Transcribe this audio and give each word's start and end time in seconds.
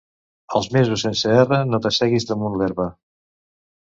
Els 0.59 0.69
mesos 0.77 1.03
sense 1.07 1.35
erra 1.41 1.59
no 1.73 1.81
t'asseguis 1.85 2.29
damunt 2.31 2.59
l'herba. 2.63 2.89